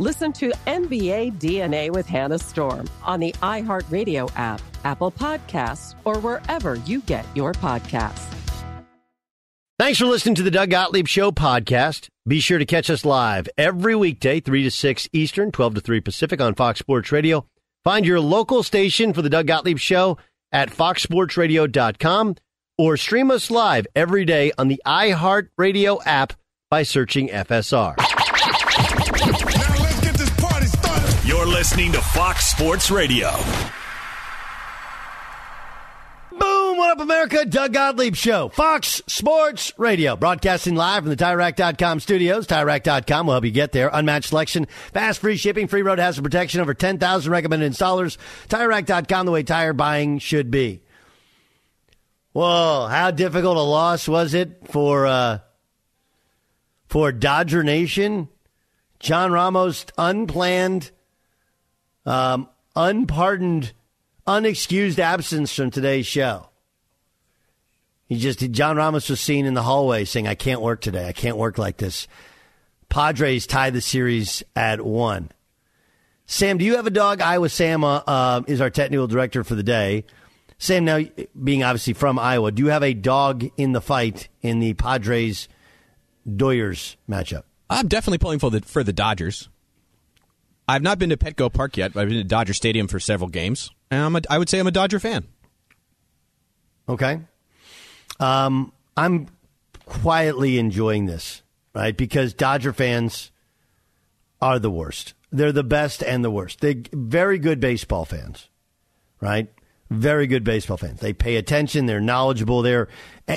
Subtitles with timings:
[0.00, 6.74] Listen to NBA DNA with Hannah Storm on the iHeartRadio app, Apple Podcasts, or wherever
[6.74, 8.34] you get your podcasts.
[9.78, 12.08] Thanks for listening to the Doug Gottlieb Show podcast.
[12.26, 16.00] Be sure to catch us live every weekday, 3 to 6 Eastern, 12 to 3
[16.00, 17.46] Pacific on Fox Sports Radio.
[17.84, 20.16] Find your local station for the Doug Gottlieb Show
[20.50, 22.36] at foxsportsradio.com
[22.78, 26.32] or stream us live every day on the iHeartRadio app
[26.70, 28.13] by searching FSR.
[31.64, 33.30] Listening to Fox Sports Radio.
[36.30, 36.76] Boom!
[36.76, 37.46] What up, America?
[37.46, 38.50] Doug Gottlieb Show.
[38.50, 40.14] Fox Sports Radio.
[40.14, 42.46] Broadcasting live from the TireRack.com studios.
[42.46, 43.88] TireRack.com will help you get there.
[43.90, 48.18] Unmatched selection, fast free shipping, free road hazard protection, over 10,000 recommended installers.
[48.48, 50.82] TireRack.com, the way tire buying should be.
[52.32, 55.38] Whoa, how difficult a loss was it for, uh,
[56.88, 58.28] for Dodger Nation?
[59.00, 60.90] John Ramos unplanned
[62.06, 63.72] um, unpardoned,
[64.26, 66.48] unexcused absence from today's show.
[68.06, 71.08] He just, John Ramos was seen in the hallway saying, I can't work today.
[71.08, 72.06] I can't work like this.
[72.88, 75.30] Padres tied the series at one.
[76.26, 77.20] Sam, do you have a dog?
[77.20, 80.04] Iowa Sam uh, uh, is our technical director for the day.
[80.58, 81.00] Sam, now
[81.42, 85.48] being obviously from Iowa, do you have a dog in the fight in the Padres
[86.26, 87.42] Doyers matchup?
[87.68, 89.48] I'm definitely pulling for the for the Dodgers.
[90.68, 93.28] I've not been to Petco Park yet, but I've been to Dodger Stadium for several
[93.28, 95.26] games, and I'm a, I would say I'm a Dodger fan.
[96.88, 97.20] Okay,
[98.20, 99.28] um, I'm
[99.86, 101.42] quietly enjoying this,
[101.74, 101.96] right?
[101.96, 103.30] Because Dodger fans
[104.40, 105.14] are the worst.
[105.32, 106.60] They're the best and the worst.
[106.60, 108.48] They very good baseball fans,
[109.20, 109.48] right?
[109.90, 111.00] Very good baseball fans.
[111.00, 111.86] They pay attention.
[111.86, 112.62] They're knowledgeable.
[112.62, 112.88] They're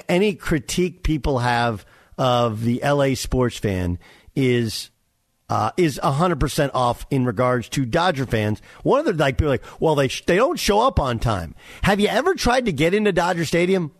[0.07, 1.85] any critique people have
[2.17, 3.99] of the LA sports fan
[4.35, 4.91] is
[5.49, 8.61] uh, is 100% off in regards to Dodger fans.
[8.83, 11.55] One of the like people like, well, they sh- they don't show up on time.
[11.83, 13.91] Have you ever tried to get into Dodger Stadium?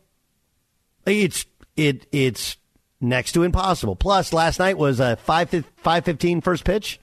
[1.05, 1.45] It's
[1.75, 2.57] it it's
[2.99, 3.95] next to impossible.
[3.95, 6.99] Plus, last night was a 5 515 first pitch.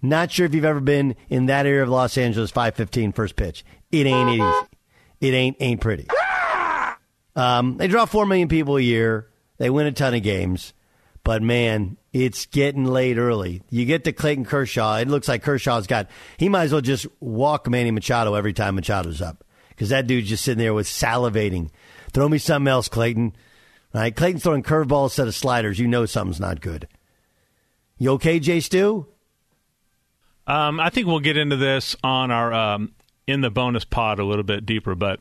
[0.00, 3.64] Not sure if you've ever been in that area of Los Angeles 515 first pitch.
[3.90, 4.66] It ain't easy.
[5.20, 6.06] It ain't ain't pretty.
[7.34, 9.28] Um, they draw 4 million people a year.
[9.58, 10.72] They win a ton of games.
[11.26, 13.60] But man, it's getting late early.
[13.68, 14.98] You get to Clayton Kershaw.
[14.98, 18.76] It looks like Kershaw's got, he might as well just walk Manny Machado every time
[18.76, 19.42] Machado's up.
[19.70, 21.70] Because that dude's just sitting there with salivating.
[22.12, 23.34] Throw me something else, Clayton.
[23.92, 24.14] Right?
[24.14, 25.80] Clayton's throwing curveballs instead of sliders.
[25.80, 26.86] You know something's not good.
[27.98, 29.08] You okay, Jay Stu?
[30.46, 32.92] Um, I think we'll get into this on our um,
[33.26, 35.18] in the bonus pod a little bit deeper, but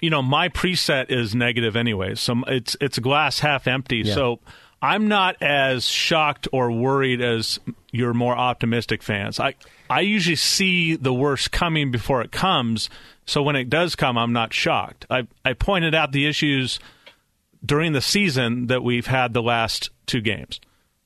[0.00, 3.98] you know my preset is negative anyway, so it's it's glass half empty.
[3.98, 4.14] Yeah.
[4.14, 4.40] So
[4.82, 7.60] I'm not as shocked or worried as
[7.92, 9.38] your more optimistic fans.
[9.38, 9.54] I
[9.88, 12.88] I usually see the worst coming before it comes,
[13.26, 15.06] so when it does come, I'm not shocked.
[15.10, 16.78] I I pointed out the issues
[17.64, 20.60] during the season that we've had the last two games,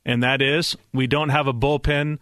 [0.05, 2.19] and that is we don't have a bullpen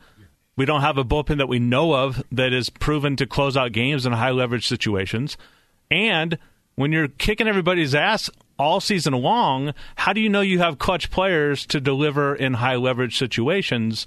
[0.56, 3.72] we don't have a bullpen that we know of that is proven to close out
[3.72, 5.36] games in high leverage situations.
[5.90, 6.38] And
[6.74, 11.10] when you're kicking everybody's ass all season long, how do you know you have clutch
[11.10, 14.06] players to deliver in high leverage situations?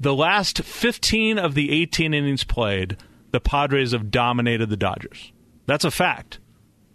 [0.00, 2.96] The last 15 of the 18 innings played,
[3.30, 5.32] the Padres have dominated the Dodgers.
[5.66, 6.38] That's a fact.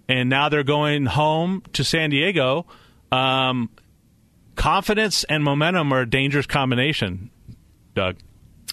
[0.07, 2.65] And now they're going home to San Diego.
[3.11, 3.69] Um,
[4.55, 7.29] confidence and momentum are a dangerous combination,
[7.95, 8.17] Doug.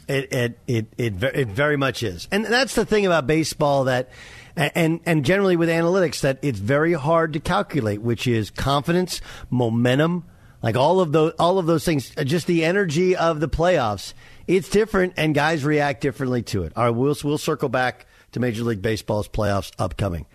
[0.08, 4.08] It it it it, it very much is, and that's the thing about baseball that,
[4.56, 10.24] and and generally with analytics that it's very hard to calculate, which is confidence, momentum,
[10.62, 14.14] like all of those all of those things, just the energy of the playoffs.
[14.46, 16.72] It's different, and guys react differently to it.
[16.76, 20.26] All right, we'll we'll circle back to Major League Baseball's playoffs upcoming.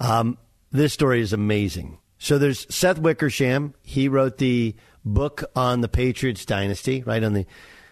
[0.00, 0.38] Um,
[0.70, 1.98] this story is amazing.
[2.18, 3.74] So there's Seth Wickersham.
[3.82, 4.74] He wrote the
[5.04, 7.46] book on the Patriots dynasty, right on the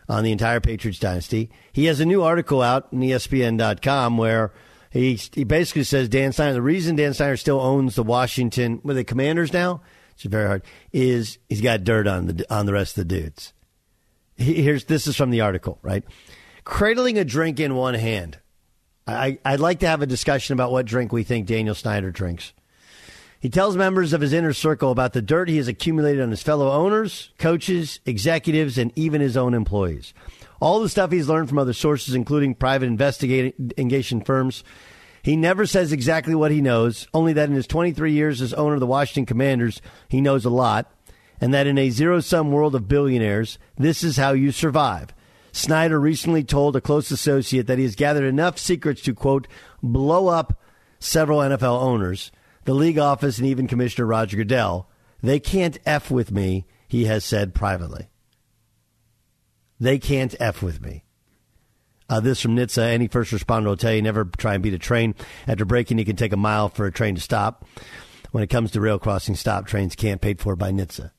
[0.08, 1.50] on the entire Patriots dynasty.
[1.72, 4.52] He has a new article out on ESPN.com where
[4.94, 6.54] he he basically says Dan Snyder.
[6.54, 9.82] The reason Dan Snyder still owns the Washington with the Commanders now,
[10.12, 10.62] it's very hard,
[10.92, 13.52] is he's got dirt on the on the rest of the dudes.
[14.36, 16.04] Here's this is from the article, right?
[16.62, 18.38] Cradling a drink in one hand.
[19.06, 22.52] I, I'd like to have a discussion about what drink we think Daniel Snyder drinks.
[23.38, 26.42] He tells members of his inner circle about the dirt he has accumulated on his
[26.42, 30.14] fellow owners, coaches, executives, and even his own employees.
[30.64, 34.64] All the stuff he's learned from other sources, including private investigation firms.
[35.22, 38.72] He never says exactly what he knows, only that in his 23 years as owner
[38.72, 40.90] of the Washington Commanders, he knows a lot,
[41.38, 45.12] and that in a zero sum world of billionaires, this is how you survive.
[45.52, 49.46] Snyder recently told a close associate that he has gathered enough secrets to, quote,
[49.82, 50.58] blow up
[50.98, 52.32] several NFL owners
[52.64, 54.88] the league office, and even Commissioner Roger Goodell.
[55.22, 58.08] They can't F with me, he has said privately.
[59.80, 61.04] They can't F with me.
[62.08, 62.92] Uh, this from NHTSA.
[62.92, 65.14] Any first responder will tell you never try and beat a train.
[65.46, 67.64] After braking, you can take a mile for a train to stop.
[68.30, 71.12] When it comes to rail crossing stop trains, can't paid for by NHTSA.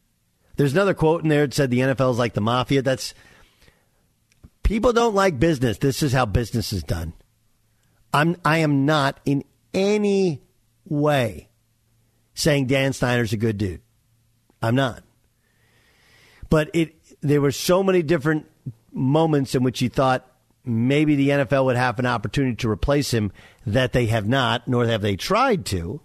[0.58, 2.82] There's another quote in there that said the NFL is like the mafia.
[2.82, 3.14] That's
[4.64, 5.78] people don't like business.
[5.78, 7.14] This is how business is done.
[8.14, 9.44] I'm I am not in
[9.74, 10.42] any
[10.86, 11.50] way
[12.34, 13.82] saying Dan Snyder's a good dude.
[14.62, 15.04] I'm not.
[16.50, 16.95] But it
[17.28, 18.50] there were so many different
[18.92, 20.30] moments in which he thought
[20.64, 23.32] maybe the NFL would have an opportunity to replace him
[23.66, 26.02] that they have not, nor have they tried to.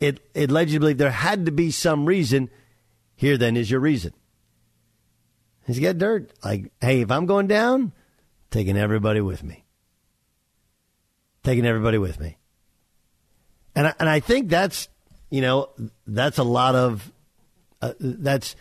[0.00, 2.50] It it led you to believe there had to be some reason.
[3.14, 4.12] Here then is your reason.
[5.66, 6.32] He's got dirt.
[6.44, 7.92] Like, hey, if I'm going down,
[8.50, 9.64] taking everybody with me.
[11.44, 12.38] Taking everybody with me.
[13.76, 14.88] And I, and I think that's
[15.30, 15.70] you know
[16.06, 17.12] that's a lot of
[17.80, 18.56] uh, that's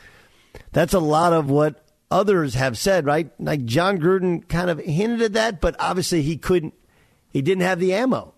[0.71, 3.31] that's a lot of what others have said, right?
[3.39, 6.73] Like Jon Gruden kind of hinted at that, but obviously he couldn't.
[7.31, 8.33] He didn't have the ammo.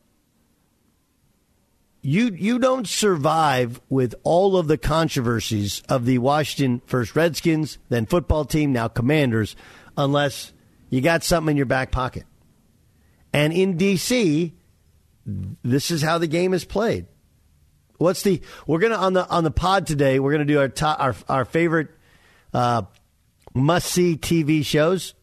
[2.01, 8.05] You you don't survive with all of the controversies of the Washington first Redskins, then
[8.05, 9.55] football team, now Commanders,
[9.97, 10.53] unless
[10.89, 12.25] you got something in your back pocket.
[13.31, 14.51] And in DC,
[15.25, 17.07] this is how the game is played.
[17.97, 18.41] What's the?
[18.67, 20.19] We're gonna on the on the pod today.
[20.19, 21.87] We're gonna do our top, our our favorite
[22.53, 22.83] uh,
[23.53, 25.13] must see TV shows.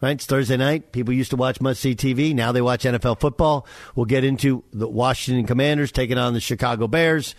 [0.00, 0.92] Right, it's Thursday night.
[0.92, 2.32] People used to watch must see TV.
[2.32, 3.66] Now they watch NFL football.
[3.96, 7.34] We'll get into the Washington Commanders taking on the Chicago Bears,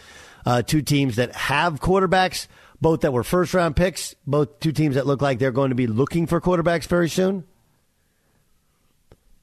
[0.46, 2.48] uh, two teams that have quarterbacks,
[2.82, 5.76] both that were first round picks, both two teams that look like they're going to
[5.76, 7.46] be looking for quarterbacks very soon.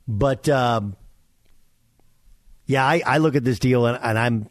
[0.07, 0.95] But um,
[2.67, 4.49] yeah, I, I look at this deal and, and I'm.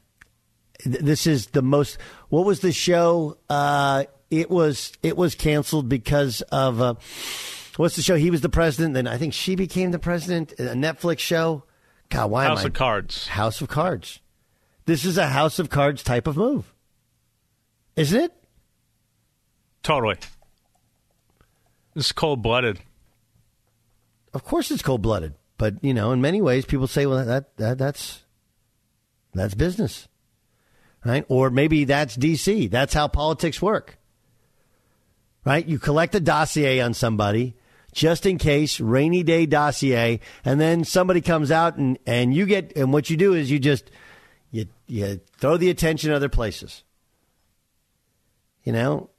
[0.85, 1.97] This is the most.
[2.29, 3.37] What was the show?
[3.49, 4.05] Uh,
[4.39, 6.95] it was it was canceled because of uh,
[7.77, 8.15] what's the show?
[8.15, 8.93] He was the president.
[8.93, 10.53] Then I think she became the president.
[10.53, 11.63] A Netflix show.
[12.09, 12.67] God, why House am I?
[12.67, 13.27] of Cards.
[13.27, 14.19] House of Cards.
[14.85, 16.73] This is a House of Cards type of move,
[17.95, 18.33] isn't it?
[19.81, 20.17] Totally.
[21.95, 22.79] It's cold blooded.
[24.33, 25.33] Of course, it's cold blooded.
[25.57, 28.23] But you know, in many ways, people say, "Well, that, that that's
[29.33, 30.07] that's business,
[31.05, 32.69] right?" Or maybe that's DC.
[32.69, 33.97] That's how politics work,
[35.45, 35.65] right?
[35.65, 37.55] You collect a dossier on somebody
[37.93, 42.75] just in case, rainy day dossier, and then somebody comes out and, and you get,
[42.75, 43.89] and what you do is you just,
[44.51, 46.83] you, you throw the attention other places.
[48.65, 49.09] You know?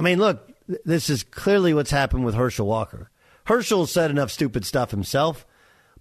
[0.00, 0.50] I mean, look,
[0.84, 3.08] this is clearly what's happened with Herschel Walker.
[3.44, 5.46] Herschel said enough stupid stuff himself,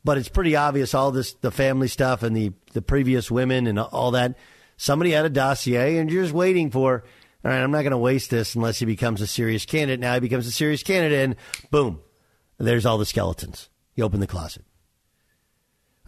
[0.03, 3.77] but it's pretty obvious all this, the family stuff and the, the previous women and
[3.77, 4.36] all that.
[4.75, 7.03] Somebody had a dossier and you're just waiting for,
[7.43, 10.00] all right, I'm not going to waste this unless he becomes a serious candidate.
[10.00, 11.36] Now he becomes a serious candidate, and
[11.71, 12.00] boom,
[12.60, 13.69] there's all the skeletons.
[13.95, 14.63] You open the closet.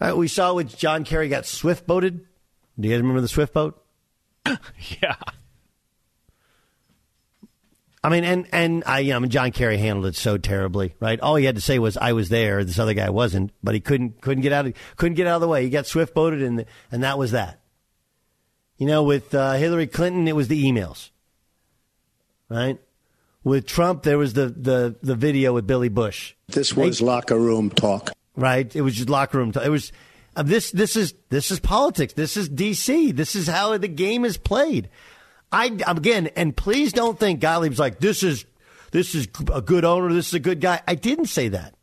[0.00, 2.26] All right, we saw when John Kerry got swift boated.
[2.78, 3.84] Do you guys remember the swift boat?
[4.46, 5.16] yeah.
[8.02, 10.94] I mean, and and I, you know, I mean, John Kerry handled it so terribly,
[11.00, 11.18] right?
[11.20, 13.80] All he had to say was, "I was there." This other guy wasn't, but he
[13.80, 15.64] couldn't couldn't get out of couldn't get out of the way.
[15.64, 17.60] He got swift boated, and and that was that.
[18.76, 21.10] You know, with uh, Hillary Clinton, it was the emails
[22.48, 22.78] right?
[23.42, 26.34] With Trump, there was the, the, the video with Billy Bush.
[26.48, 28.74] This was they, locker room talk, right?
[28.74, 29.64] It was just locker room talk.
[29.64, 29.92] It was
[30.36, 30.70] uh, this.
[30.70, 32.14] This is this is politics.
[32.14, 33.14] This is DC.
[33.14, 34.88] This is how the game is played.
[35.52, 38.44] I again, and please don't think Gottlieb's like this is
[38.90, 40.12] this is a good owner.
[40.12, 40.80] This is a good guy.
[40.88, 41.74] I didn't say that.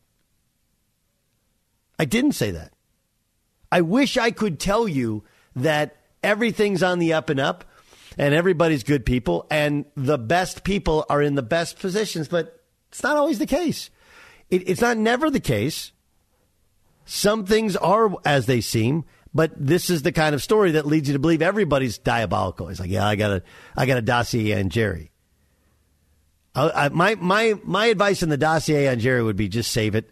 [1.99, 2.73] I didn't say that.
[3.71, 5.23] I wish I could tell you
[5.55, 7.63] that everything's on the up and up
[8.17, 13.03] and everybody's good people, and the best people are in the best positions, but it's
[13.03, 13.89] not always the case.
[14.49, 15.91] It, it's not never the case.
[17.05, 21.09] Some things are as they seem, but this is the kind of story that leads
[21.09, 22.69] you to believe everybody's diabolical.
[22.69, 23.43] It's like, yeah, I got a,
[23.75, 25.11] I got a dossier on Jerry.
[26.55, 29.95] I, I, my my my advice in the dossier on Jerry would be just save
[29.95, 30.11] it.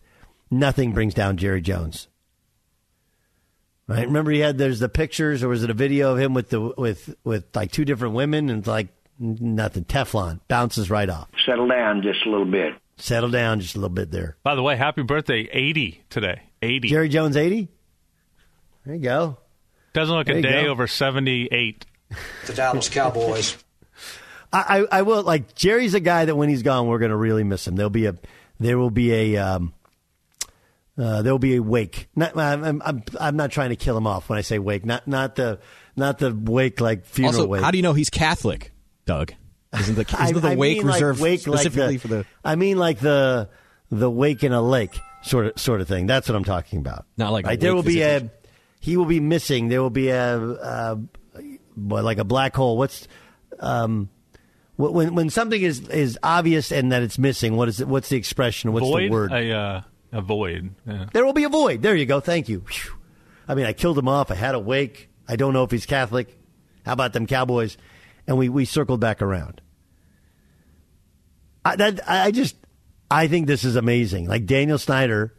[0.52, 2.09] Nothing brings down Jerry Jones.
[3.90, 4.06] Right?
[4.06, 6.62] Remember, he had there's the pictures, or was it a video of him with the
[6.78, 11.28] with with like two different women, and like nothing Teflon bounces right off.
[11.44, 12.76] Settle down just a little bit.
[12.98, 14.38] Settle down just a little bit there.
[14.44, 16.44] By the way, happy birthday, eighty today.
[16.62, 16.88] Eighty.
[16.88, 17.68] Jerry Jones, eighty.
[18.86, 19.38] There you go.
[19.94, 20.70] Doesn't look there a day go.
[20.70, 21.88] over seventy-eight.
[22.46, 23.58] The Dallas Cowboys.
[24.54, 27.18] I, I, I will like Jerry's a guy that when he's gone, we're going to
[27.18, 27.76] really miss him.
[27.76, 28.16] There'll be a
[28.60, 29.74] there will be a um,
[31.00, 32.10] uh, there will be a wake.
[32.16, 34.86] Not, I'm, I'm, I'm not trying to kill him off when I say wake.
[34.86, 35.60] Not not the
[35.96, 37.62] not the wake like funeral also, wake.
[37.62, 38.72] How do you know he's Catholic,
[39.06, 39.34] Doug?
[39.78, 42.26] Isn't the, isn't the I wake reserved like wake specifically like the, for the?
[42.44, 43.50] I mean, like the
[43.90, 46.06] the wake in a lake sort of sort of thing.
[46.06, 47.06] That's what I'm talking about.
[47.18, 47.60] Not like right?
[47.60, 48.30] there will be a
[48.80, 49.70] he will be missing.
[49.70, 51.00] There will be a, a
[51.78, 52.78] like a black hole.
[52.78, 53.08] What's
[53.60, 54.10] um,
[54.76, 57.56] when when something is is obvious and that it's missing?
[57.56, 57.88] What is it?
[57.88, 58.74] What's the expression?
[58.74, 59.04] What's Void?
[59.04, 59.32] the word?
[59.32, 60.74] A, uh, a void.
[60.86, 61.06] Yeah.
[61.14, 61.82] There will be a void.
[61.82, 62.20] There you go.
[62.20, 62.60] Thank you.
[62.60, 62.94] Whew.
[63.48, 64.32] I mean, I killed him off.
[64.32, 65.10] I had a wake.
[65.28, 66.38] I don't know if he's Catholic.
[66.86, 67.78] How about them Cowboys?
[68.28, 69.62] And we, we circled back around.
[71.66, 72.56] I, that, I just,
[73.12, 74.28] I think this is amazing.
[74.28, 75.36] Like Daniel Snyder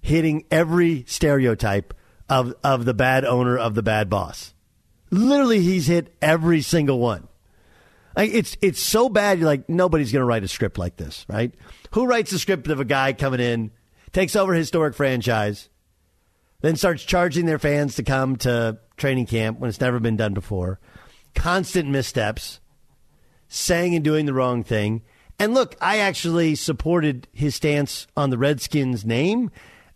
[0.00, 1.94] hitting every stereotype
[2.28, 4.54] of, of the bad owner, of the bad boss.
[5.10, 7.28] Literally, he's hit every single one.
[8.16, 9.38] Like, it's it's so bad.
[9.38, 11.54] You're like nobody's going to write a script like this, right?
[11.92, 13.70] Who writes a script of a guy coming in,
[14.12, 15.68] takes over a historic franchise,
[16.60, 20.34] then starts charging their fans to come to training camp when it's never been done
[20.34, 20.78] before,
[21.34, 22.60] constant missteps,
[23.48, 25.02] saying and doing the wrong thing.
[25.38, 29.50] And look, I actually supported his stance on the Redskins name.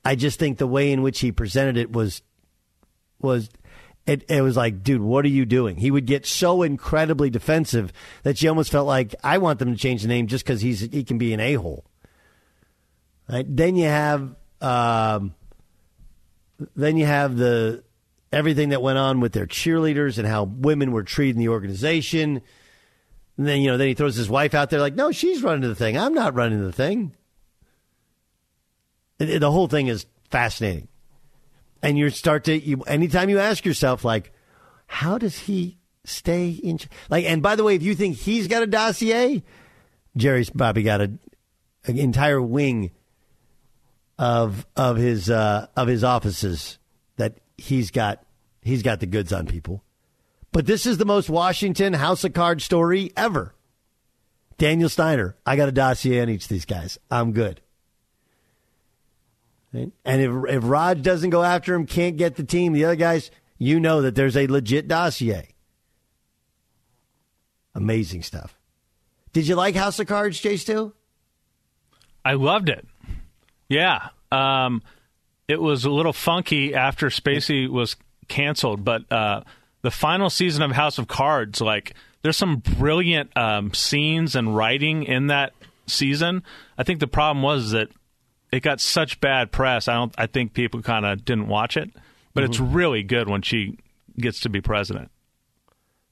[0.04, 2.22] I just think the way in which he presented it was
[3.20, 3.48] was
[4.06, 5.76] it, it was like, dude, what are you doing?
[5.76, 9.78] He would get so incredibly defensive that you almost felt like I want them to
[9.78, 11.84] change the name just because he's he can be an a hole.
[13.28, 13.44] Right?
[13.48, 15.34] Then you have um,
[16.76, 17.82] then you have the
[18.32, 22.42] everything that went on with their cheerleaders and how women were treated in the organization.
[23.36, 25.68] And then you know, then he throws his wife out there like, no, she's running
[25.68, 25.98] the thing.
[25.98, 27.12] I'm not running the thing.
[29.18, 30.88] The whole thing is fascinating
[31.82, 34.32] and you start to you, anytime you ask yourself like
[34.86, 36.78] how does he stay in
[37.10, 39.42] like and by the way if you think he's got a dossier
[40.16, 41.10] jerry's probably got a,
[41.86, 42.90] an entire wing
[44.18, 46.78] of of his uh, of his offices
[47.16, 48.24] that he's got
[48.62, 49.82] he's got the goods on people.
[50.52, 53.54] But this is the most washington house of cards story ever.
[54.58, 56.98] Daniel Snyder i got a dossier on each of these guys.
[57.10, 57.60] I'm good
[59.72, 63.30] and if, if Roger doesn't go after him, can't get the team, the other guys,
[63.58, 65.48] you know that there's a legit dossier.
[67.74, 68.56] Amazing stuff.
[69.32, 70.94] Did you like House of Cards, Jay Stu?
[72.24, 72.86] I loved it.
[73.68, 74.08] Yeah.
[74.32, 74.82] Um,
[75.46, 77.96] it was a little funky after Spacey was
[78.28, 79.42] canceled, but uh,
[79.82, 85.04] the final season of House of Cards, like there's some brilliant um, scenes and writing
[85.04, 85.52] in that
[85.86, 86.42] season.
[86.76, 87.88] I think the problem was that
[88.56, 89.86] it got such bad press.
[89.86, 90.14] I don't.
[90.16, 91.90] I think people kind of didn't watch it,
[92.32, 92.50] but mm-hmm.
[92.50, 93.78] it's really good when she
[94.18, 95.10] gets to be president.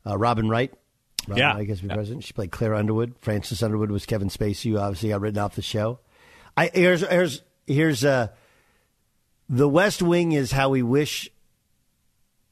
[0.07, 0.71] Uh, Robin Wright.
[1.27, 1.95] Robin yeah, gets to be yeah.
[1.95, 2.25] president.
[2.25, 3.15] She played Claire Underwood.
[3.23, 6.01] Francis Underwood was Kevin Spacey, who obviously got written off the show.
[6.55, 8.29] I here's here's here's uh,
[9.49, 11.31] the West Wing is how we wish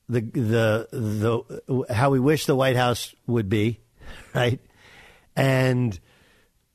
[0.08, 3.80] the the the how we wish the White House would be,
[4.34, 4.58] right?
[5.37, 6.00] And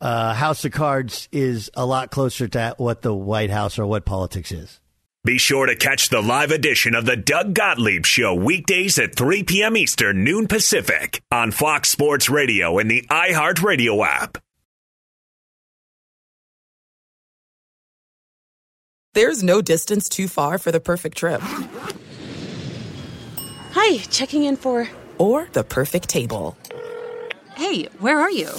[0.01, 4.05] uh, House of Cards is a lot closer to what the White House or what
[4.05, 4.79] politics is.
[5.23, 9.43] Be sure to catch the live edition of the Doug Gottlieb Show weekdays at 3
[9.43, 9.75] p.m.
[9.75, 14.37] Eastern, noon Pacific on Fox Sports Radio and the iHeartRadio app.
[19.15, 21.41] There's no distance too far for the perfect trip.
[23.71, 24.87] Hi, checking in for.
[25.17, 26.55] Or the perfect table.
[27.55, 28.51] Hey, where are you?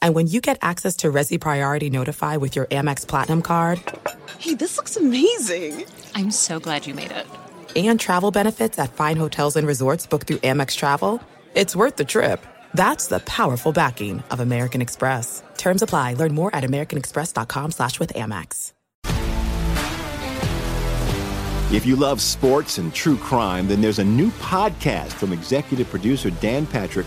[0.00, 0.06] Coming!
[0.06, 3.80] And when you get access to Resy Priority Notify with your Amex Platinum card.
[4.38, 5.84] Hey, this looks amazing!
[6.14, 7.26] I'm so glad you made it.
[7.76, 11.20] And travel benefits at fine hotels and resorts booked through Amex Travel.
[11.54, 12.44] It's worth the trip.
[12.74, 15.42] That's the powerful backing of American Express.
[15.56, 16.14] Terms apply.
[16.14, 18.72] Learn more at americanexpress.com slash with Amex.
[21.72, 26.30] If you love sports and true crime, then there's a new podcast from executive producer
[26.30, 27.06] Dan Patrick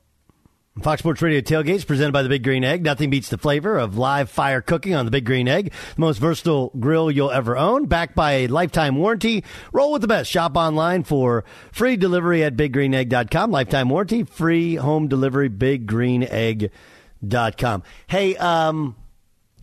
[0.79, 2.81] Fox Sports Radio tailgates presented by the Big Green Egg.
[2.81, 5.73] Nothing beats the flavor of live fire cooking on the Big Green Egg.
[5.95, 9.43] The most versatile grill you'll ever own, backed by a lifetime warranty.
[9.73, 10.31] Roll with the best.
[10.31, 13.51] Shop online for free delivery at biggreenegg.com.
[13.51, 17.83] Lifetime warranty, free home delivery, biggreenegg.com.
[18.07, 18.95] Hey, um,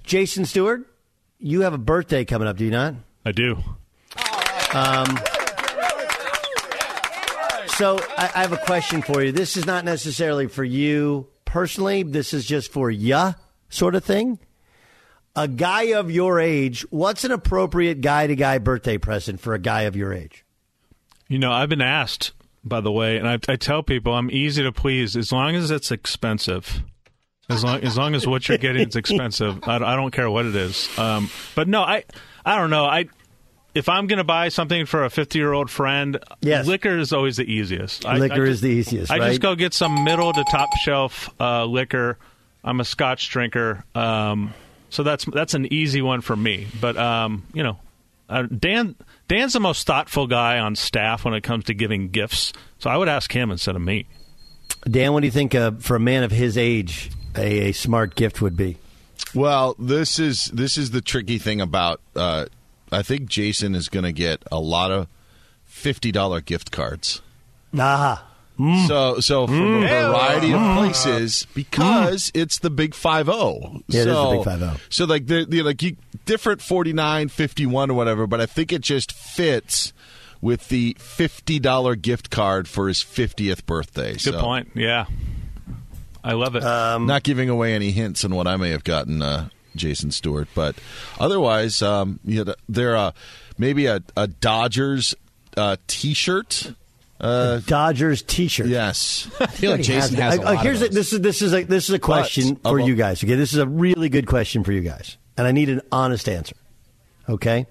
[0.03, 0.83] Jason Stewart,
[1.39, 2.97] you have a birthday coming up, do you not?
[3.25, 3.57] I do.
[4.75, 5.19] Um,
[7.79, 9.31] so I, I have a question for you.
[9.31, 12.03] This is not necessarily for you personally.
[12.03, 13.35] This is just for ya
[13.69, 14.41] sort of thing.
[15.37, 19.61] A guy of your age, what's an appropriate guy to guy birthday present for a
[19.61, 20.45] guy of your age?
[21.29, 22.33] You know, I've been asked,
[22.65, 25.71] by the way, and I, I tell people I'm easy to please as long as
[25.71, 26.83] it's expensive.
[27.49, 30.47] As long as long as what you're getting is expensive, I, I don't care what
[30.47, 30.89] it is.
[30.99, 32.05] Um, but no, I
[32.45, 32.85] I don't know.
[32.85, 33.07] I
[33.75, 36.67] if I'm going to buy something for a 50 year old friend, Yes.
[36.67, 38.05] liquor is always the easiest.
[38.07, 39.29] I- Liquor I is the easiest, I right?
[39.29, 42.19] just go get some middle to top shelf uh, liquor.
[42.65, 44.53] I'm a Scotch drinker, um,
[44.91, 46.67] so that's that's an easy one for me.
[46.81, 47.79] But um, you know,
[48.29, 48.97] uh, Dan
[49.29, 52.53] Dan's the most thoughtful guy on staff when it comes to giving gifts.
[52.79, 54.07] So I would ask him instead of me.
[54.85, 58.15] Dan, what do you think uh, for a man of his age, a, a smart
[58.17, 58.77] gift would be?
[59.35, 62.01] Well, this is this is the tricky thing about.
[62.17, 62.47] Uh,
[62.93, 65.07] I think Jason is going to get a lot of
[65.65, 67.21] fifty dollar gift cards.
[67.79, 68.25] Aha.
[68.89, 69.85] So, so from Mm.
[69.85, 70.77] a variety of Mm.
[70.79, 73.83] places because it's the big five zero.
[73.87, 74.81] Yeah, it is the so, big 5-0.
[74.89, 75.97] So, like the, the like you,
[76.27, 79.93] different 49, 51 or whatever, but I think it just fits
[80.41, 84.13] with the fifty dollar gift card for his fiftieth birthday.
[84.15, 84.41] Good so.
[84.41, 84.71] point.
[84.75, 85.05] Yeah,
[86.25, 86.65] I love it.
[86.65, 90.49] Um, Not giving away any hints on what I may have gotten, uh, Jason Stewart,
[90.55, 90.77] but
[91.19, 93.13] otherwise, um, you know, there uh,
[93.57, 95.15] maybe a, a Dodgers
[95.57, 96.73] uh, T-shirt.
[97.21, 98.67] Uh, Dodgers T-shirt.
[98.67, 100.39] Yes, I feel like Jason has.
[100.39, 102.87] Uh, here's a, this is this is a this is a question But- for oh,
[102.87, 103.23] you guys.
[103.23, 106.29] Okay, this is a really good question for you guys, and I need an honest
[106.29, 106.57] answer.
[107.29, 107.67] Okay,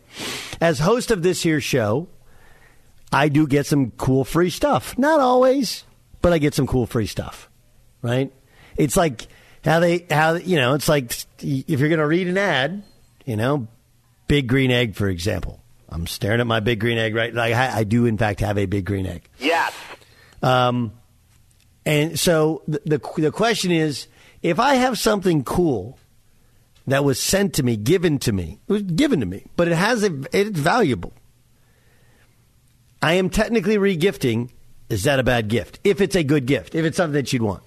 [0.61, 2.09] as host of this here show,
[3.11, 4.97] I do get some cool free stuff.
[4.97, 5.85] Not always,
[6.21, 7.49] but I get some cool free stuff.
[8.01, 8.31] Right?
[8.75, 9.27] It's like
[9.67, 10.73] how they how you know.
[10.73, 12.83] It's like if you're going to read an ad,
[13.25, 13.67] you know,
[14.27, 15.61] big green egg, for example.
[15.89, 17.33] I'm staring at my big green egg right.
[17.33, 19.29] Like I, I do, in fact, have a big green egg.
[19.39, 19.73] Yes.
[20.41, 20.91] Um,
[21.85, 24.07] and so the, the the question is,
[24.41, 25.97] if I have something cool
[26.87, 29.75] that was sent to me, given to me, it was given to me, but it
[29.75, 31.13] has a, it's valuable.
[33.01, 34.49] I am technically regifting.
[34.89, 35.79] Is that a bad gift?
[35.83, 37.63] If it's a good gift, if it's something that you'd want.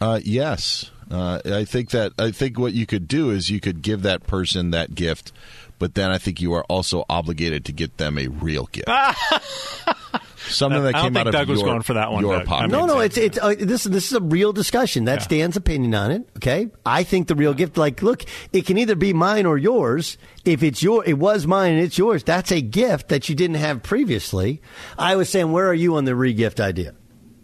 [0.00, 3.82] Uh, yes, uh, I think that I think what you could do is you could
[3.82, 5.32] give that person that gift,
[5.78, 8.88] but then I think you are also obligated to get them a real gift.
[10.48, 12.38] Something that I don't came think out Doug of was going for that one, your
[12.38, 12.46] Doug.
[12.46, 12.70] pocket.
[12.70, 15.04] No, no, it's it's uh, this this is a real discussion.
[15.04, 16.28] That's Dan's opinion on it.
[16.36, 20.16] Okay, I think the real gift, like, look, it can either be mine or yours.
[20.44, 22.24] If it's your, it was mine and it's yours.
[22.24, 24.62] That's a gift that you didn't have previously.
[24.98, 26.94] I was saying, where are you on the regift idea?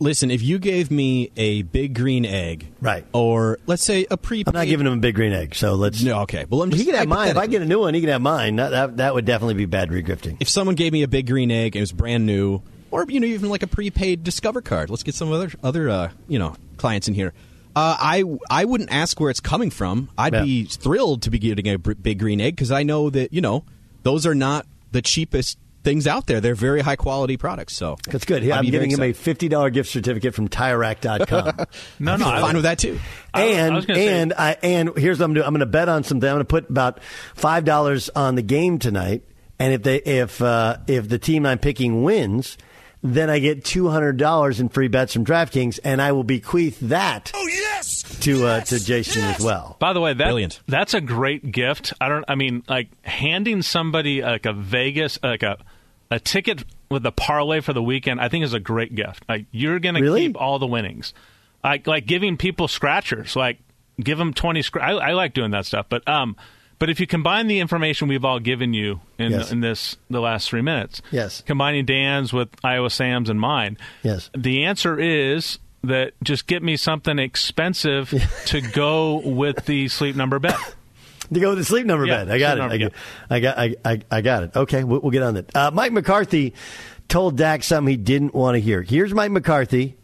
[0.04, 4.44] Listen, if you gave me a big green egg, right, or let's say a pre,
[4.46, 6.02] I'm not giving him a big green egg, so let's.
[6.02, 6.44] No, okay.
[6.46, 7.30] Well, I'm he can have mine.
[7.30, 8.56] If I get a new one, he can have mine.
[8.56, 10.36] That that, that would definitely be bad regifting.
[10.40, 13.18] if someone gave me a big green egg and it was brand new, or you
[13.18, 16.54] know even like a prepaid Discover card, let's get some other other uh, you know
[16.76, 17.32] clients in here.
[17.74, 20.10] Uh, I I wouldn't ask where it's coming from.
[20.18, 23.40] I'd be thrilled to be getting a big green egg because I know that you
[23.40, 23.64] know
[24.02, 26.40] those are not the cheapest things out there.
[26.40, 27.76] They're very high quality products.
[27.76, 28.42] So That's good.
[28.42, 31.66] I'd I'm giving him a fifty dollar gift certificate from TireRack.com.
[32.00, 32.98] No, no, I'm fine with that too.
[33.32, 35.46] And I was gonna say- and I and here's what I'm doing.
[35.46, 36.28] I'm going to bet on something.
[36.28, 37.00] I'm going to put about
[37.34, 39.22] five dollars on the game tonight.
[39.58, 42.58] And if they if uh, if the team I'm picking wins,
[43.02, 46.80] then I get two hundred dollars in free bets from DraftKings, and I will bequeath
[46.80, 47.30] that.
[47.34, 49.76] Oh yes, to uh, to Jason as well.
[49.78, 50.60] By the way, that, Brilliant.
[50.66, 51.92] That's a great gift.
[52.00, 52.24] I don't.
[52.26, 55.58] I mean, like handing somebody like a Vegas, like a
[56.14, 58.20] a ticket with a parlay for the weekend.
[58.20, 59.24] I think is a great gift.
[59.28, 60.26] Like you're going to Really?
[60.28, 61.12] keep all the winnings.
[61.62, 63.34] Like like giving people scratchers.
[63.36, 63.58] Like
[64.00, 64.62] give them twenty.
[64.62, 65.86] Scr- I, I like doing that stuff.
[65.88, 66.36] But um,
[66.78, 69.50] but if you combine the information we've all given you in Yes.
[69.52, 71.42] in this the last three minutes, Yes.
[71.46, 74.30] combining Dan's with Iowa Sam's and mine, Yes.
[74.36, 78.10] the answer is that just get me something expensive
[78.46, 80.56] to go with the sleep number bet.
[81.32, 82.30] To go with the sleep number Yeah, bed.
[82.30, 82.60] I got it.
[82.60, 82.92] number, I, got,
[83.30, 83.58] I got.
[83.58, 84.56] I, I, I got it.
[84.56, 85.56] Okay, we'll, we'll get on that.
[85.56, 86.54] Uh, Mike McCarthy
[87.08, 88.82] told Dak something he didn't want to hear.
[88.82, 89.96] Here's Mike McCarthy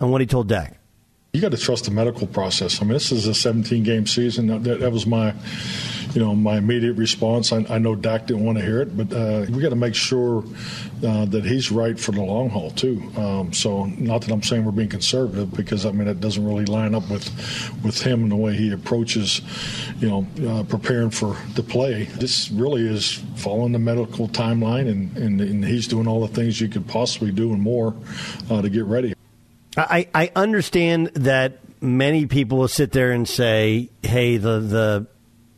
[0.00, 0.78] and what he told Dak.
[1.32, 2.80] You got to trust the medical process.
[2.80, 4.46] I mean, this is a 17 game season.
[4.62, 5.34] That, that was my,
[6.14, 7.52] you know, my immediate response.
[7.52, 9.96] I, I know Dak didn't want to hear it, but uh, we got to make
[9.96, 10.44] sure
[11.04, 13.02] uh, that he's right for the long haul too.
[13.16, 16.66] Um, so, not that I'm saying we're being conservative, because I mean it doesn't really
[16.66, 17.24] line up with
[17.84, 19.42] with him and the way he approaches,
[19.98, 22.04] you know, uh, preparing for the play.
[22.04, 26.60] This really is following the medical timeline, and, and, and he's doing all the things
[26.60, 27.92] you could possibly do and more
[28.50, 29.14] uh, to get ready.
[29.76, 35.06] I, I understand that many people will sit there and say, "Hey, the the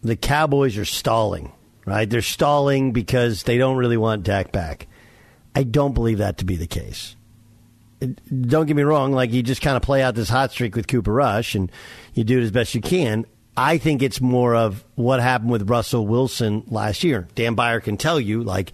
[0.07, 1.53] the Cowboys are stalling,
[1.85, 2.09] right?
[2.09, 4.87] They're stalling because they don't really want Dak back."
[5.55, 7.17] I don't believe that to be the case.
[8.01, 10.89] Don't get me wrong; like you just kind of play out this hot streak with
[10.89, 11.71] Cooper Rush, and
[12.15, 13.25] you do it as best you can.
[13.57, 17.27] I think it's more of what happened with Russell Wilson last year.
[17.35, 18.73] Dan Beyer can tell you, like,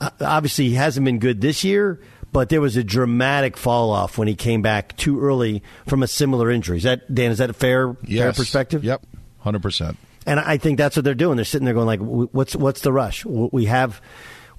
[0.00, 2.00] obviously he hasn't been good this year
[2.32, 6.06] but there was a dramatic fall off when he came back too early from a
[6.06, 6.78] similar injury.
[6.78, 7.30] Is that Dan?
[7.30, 8.22] Is that a fair yes.
[8.22, 8.84] fair perspective?
[8.84, 9.02] Yep,
[9.40, 9.96] hundred percent.
[10.28, 11.36] And I think that's what they're doing.
[11.36, 13.24] They're sitting there going like, "What's what's the rush?
[13.24, 14.02] We have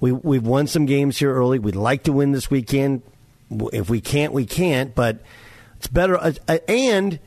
[0.00, 1.60] we we've won some games here early.
[1.60, 3.02] We'd like to win this weekend.
[3.72, 4.96] If we can't, we can't.
[4.96, 5.20] But
[5.78, 6.18] it's better.
[6.18, 7.20] Uh, uh, and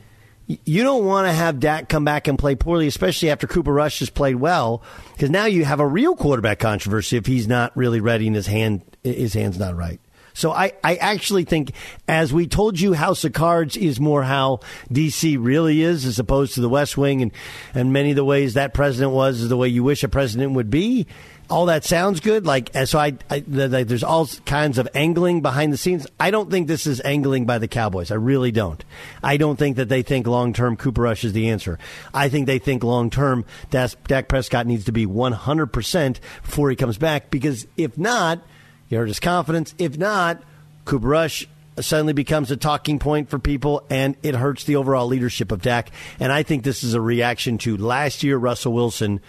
[0.46, 4.00] you don't want to have Dak come back and play poorly, especially after Cooper Rush
[4.00, 4.82] has played well,
[5.14, 8.46] because now you have a real quarterback controversy if he's not really ready and his
[8.46, 10.00] hand his hand's not right.
[10.34, 11.72] So I, I actually think,
[12.08, 14.60] as we told you, House of Cards is more how
[14.92, 17.32] DC really is, as opposed to the West Wing, and
[17.72, 20.52] and many of the ways that president was is the way you wish a president
[20.52, 21.06] would be.
[21.50, 22.46] All that sounds good.
[22.46, 26.06] Like so, I, I like, there's all kinds of angling behind the scenes.
[26.18, 28.10] I don't think this is angling by the Cowboys.
[28.10, 28.82] I really don't.
[29.22, 31.78] I don't think that they think long term Cooper Rush is the answer.
[32.12, 36.76] I think they think long term Dak Prescott needs to be 100 percent before he
[36.76, 37.30] comes back.
[37.30, 38.42] Because if not
[38.88, 39.74] you hurt his confidence.
[39.78, 40.42] If not,
[40.84, 41.46] Cooper Rush
[41.80, 45.90] suddenly becomes a talking point for people, and it hurts the overall leadership of Dak.
[46.20, 49.20] And I think this is a reaction to last year Russell Wilson,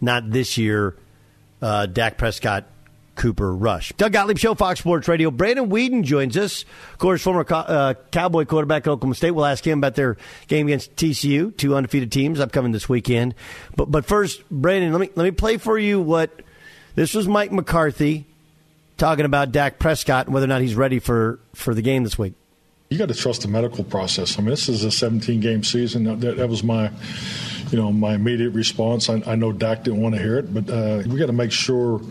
[0.00, 0.96] not this year
[1.60, 2.66] uh, Dak Prescott.
[3.14, 3.92] Cooper Rush.
[3.98, 5.30] Doug Gottlieb Show, Fox Sports Radio.
[5.30, 6.64] Brandon Weeden joins us.
[6.92, 9.32] Of course, former uh, Cowboy quarterback at Oklahoma State.
[9.32, 10.16] We'll ask him about their
[10.48, 13.34] game against TCU, two undefeated teams upcoming this weekend.
[13.76, 16.40] But but first, Brandon, let me let me play for you what
[16.94, 18.26] this was Mike McCarthy
[19.02, 22.16] talking about Dak Prescott and whether or not he's ready for, for the game this
[22.16, 22.34] week.
[22.88, 24.38] You got to trust the medical process.
[24.38, 26.04] I mean, this is a 17 game season.
[26.04, 26.92] That, that was my
[27.72, 29.08] you know, my immediate response.
[29.08, 31.50] I, I know Dak didn't want to hear it, but uh, we got to make
[31.50, 32.02] sure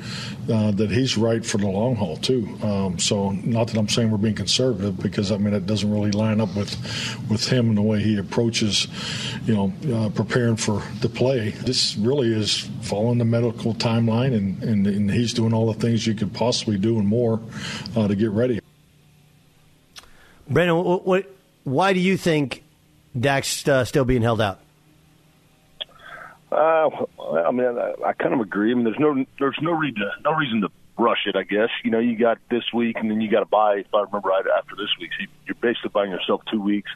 [0.52, 2.50] uh, that he's right for the long haul too.
[2.64, 6.10] Um, so, not that I'm saying we're being conservative, because I mean it doesn't really
[6.12, 6.72] line up with
[7.30, 8.88] with him and the way he approaches,
[9.46, 11.52] you know, uh, preparing for the play.
[11.52, 16.08] This really is following the medical timeline, and, and, and he's doing all the things
[16.08, 17.40] you could possibly do and more
[17.96, 18.60] uh, to get ready.
[20.50, 21.32] Brandon, what, what,
[21.66, 22.64] why do you think
[23.18, 24.60] Dak's uh, still being held out?
[26.52, 26.90] Uh,
[27.46, 28.72] I mean, I, I kind of agree.
[28.72, 31.36] I mean, there's no there's no reason no reason to rush it.
[31.36, 33.78] I guess you know you got this week, and then you got to bye.
[33.78, 36.92] If I remember right, after this week, so you're basically buying yourself two weeks.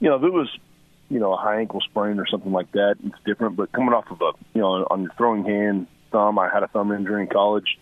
[0.00, 0.48] You know, if it was
[1.08, 3.56] you know a high ankle sprain or something like that, it's different.
[3.56, 6.68] But coming off of a you know on your throwing hand thumb, I had a
[6.68, 7.78] thumb injury in college.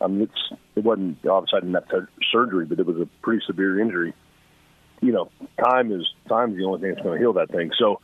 [0.00, 3.08] I mean, it's it wasn't obviously I didn't have to surgery, but it was a
[3.22, 4.14] pretty severe injury.
[5.00, 5.30] You know,
[5.62, 7.72] time is time is the only thing that's going to heal that thing.
[7.76, 8.00] So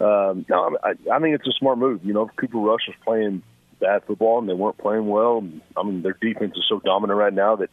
[0.00, 2.04] um, no, I, I think it's a smart move.
[2.04, 3.42] You know, Cooper Rush was playing
[3.80, 7.32] bad football and they weren't playing well, I mean, their defense is so dominant right
[7.32, 7.70] now that,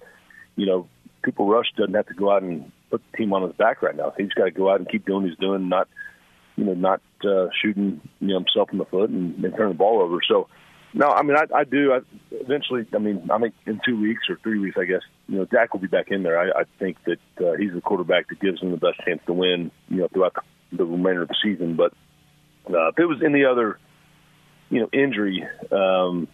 [0.55, 0.87] you know,
[1.23, 3.95] Cooper Rush doesn't have to go out and put the team on his back right
[3.95, 4.13] now.
[4.17, 5.87] He's got to go out and keep doing what he's doing, not,
[6.55, 9.77] you know, not uh, shooting you know himself in the foot and, and turning the
[9.77, 10.19] ball over.
[10.27, 10.47] So,
[10.93, 11.93] no, I mean, I, I do.
[11.93, 11.99] I,
[12.31, 15.45] eventually, I mean, I think in two weeks or three weeks, I guess, you know,
[15.45, 16.37] Dak will be back in there.
[16.37, 19.33] I, I think that uh, he's the quarterback that gives them the best chance to
[19.33, 21.75] win, you know, throughout the, the remainder of the season.
[21.75, 21.93] But
[22.69, 23.79] uh, if it was any other,
[24.69, 26.27] you know, injury, um,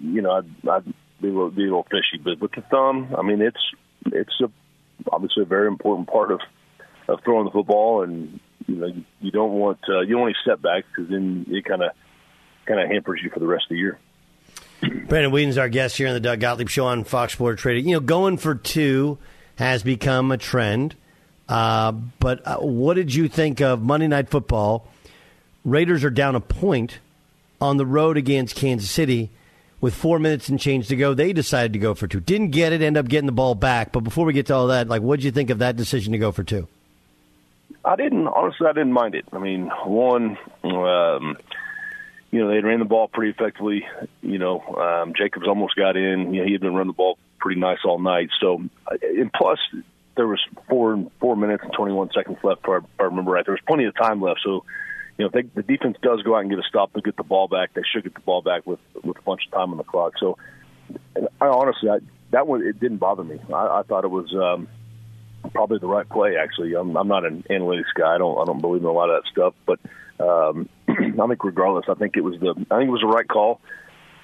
[0.00, 0.84] you know, I'd, I'd
[1.20, 2.22] be a, little, be a little fishy.
[2.22, 3.60] But with the thumb, I mean, it's
[4.06, 4.50] it's a,
[5.10, 6.40] obviously a very important part of
[7.08, 10.36] of throwing the football, and you know, you, you don't want uh, you don't want
[10.36, 11.90] any setbacks because then it kind of
[12.66, 13.98] kind of hampers you for the rest of the year.
[15.08, 17.82] Brandon Weeden's our guest here on the Doug Gottlieb Show on Fox Sports Radio.
[17.82, 19.18] You know, going for two
[19.56, 20.94] has become a trend.
[21.48, 24.88] Uh, but uh, what did you think of Monday Night Football?
[25.66, 27.00] Raiders are down a point
[27.60, 29.30] on the road against Kansas City
[29.80, 31.12] with four minutes and change to go.
[31.12, 32.20] They decided to go for two.
[32.20, 33.90] Didn't get it, end up getting the ball back.
[33.90, 36.12] But before we get to all that, like, what did you think of that decision
[36.12, 36.68] to go for two?
[37.84, 38.68] I didn't honestly.
[38.68, 39.24] I didn't mind it.
[39.32, 41.36] I mean, one, um,
[42.30, 43.86] you know, they ran the ball pretty effectively.
[44.22, 46.32] You know, um, Jacobs almost got in.
[46.32, 48.30] You know, he had been running the ball pretty nice all night.
[48.40, 48.62] So,
[49.02, 49.58] and plus,
[50.16, 52.62] there was four four minutes and 21 seconds left.
[52.66, 54.40] If I remember right, there was plenty of time left.
[54.44, 54.64] So,
[55.18, 57.24] you know, they, the defense does go out and get a stop and get the
[57.24, 59.78] ball back, they should get the ball back with with a bunch of time on
[59.78, 60.14] the clock.
[60.18, 60.36] So,
[61.40, 61.98] I honestly, I,
[62.30, 63.38] that one it didn't bother me.
[63.52, 64.68] I, I thought it was um,
[65.52, 66.36] probably the right play.
[66.36, 68.14] Actually, I'm, I'm not an analytics guy.
[68.14, 69.54] I don't I don't believe in a lot of that stuff.
[69.64, 69.80] But
[70.20, 73.26] um, I think regardless, I think it was the I think it was the right
[73.26, 73.60] call.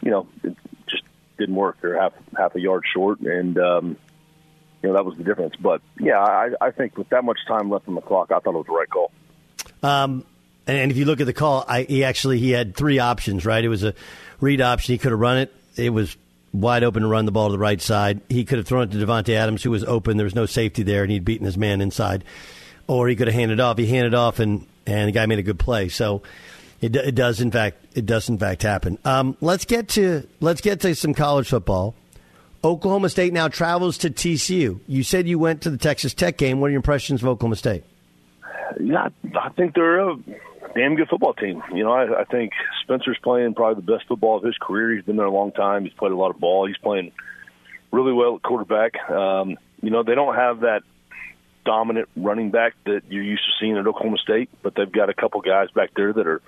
[0.02, 0.56] You know, it
[0.88, 1.04] just
[1.38, 1.78] didn't work.
[1.80, 3.96] They're half half a yard short, and um,
[4.82, 5.54] you know that was the difference.
[5.56, 8.54] But yeah, I, I think with that much time left on the clock, I thought
[8.54, 9.10] it was the right call.
[9.82, 10.24] Um,
[10.66, 13.44] and if you look at the call, I, he actually he had three options.
[13.44, 13.94] Right, it was a
[14.40, 14.92] read option.
[14.92, 15.54] He could have run it.
[15.76, 16.16] It was
[16.52, 18.20] wide open to run the ball to the right side.
[18.28, 20.16] He could have thrown it to Davante Adams, who was open.
[20.16, 22.24] There was no safety there, and he'd beaten his man inside.
[22.86, 23.78] Or he could have handed off.
[23.78, 25.88] He handed off, and and the guy made a good play.
[25.88, 26.22] So
[26.80, 28.98] it, it does in fact it does in fact happen.
[29.04, 31.94] Um, let's get to let's get to some college football.
[32.64, 34.78] Oklahoma State now travels to TCU.
[34.86, 36.60] You said you went to the Texas Tech game.
[36.60, 37.84] What are your impressions of Oklahoma State?
[38.80, 39.08] Yeah,
[39.40, 40.16] I think they're a
[40.74, 41.62] damn good football team.
[41.72, 44.94] You know, I, I think Spencer's playing probably the best football of his career.
[44.94, 45.84] He's been there a long time.
[45.84, 46.66] He's played a lot of ball.
[46.66, 47.12] He's playing
[47.90, 48.98] really well at quarterback.
[49.10, 50.82] Um, you know, they don't have that
[51.64, 55.14] dominant running back that you're used to seeing at Oklahoma State, but they've got a
[55.14, 56.40] couple guys back there that are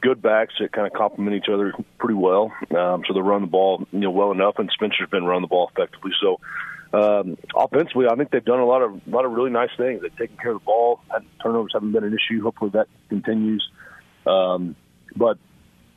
[0.00, 2.52] good backs that kind of complement each other pretty well.
[2.70, 5.48] Um, so they run the ball, you know, well enough, and Spencer's been running the
[5.48, 6.12] ball effectively.
[6.20, 6.40] So
[6.92, 10.00] um, offensively, I think they've done a lot of a lot of really nice things.
[10.00, 11.00] They've taken care of the ball.
[11.42, 12.42] Turnovers haven't been an issue.
[12.42, 13.68] Hopefully that continues.
[14.26, 14.74] Um,
[15.14, 15.38] but